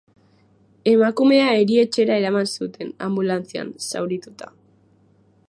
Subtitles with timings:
[0.91, 4.51] Emakumea erietxera eraman zuten, anbulantzian, zaurituta.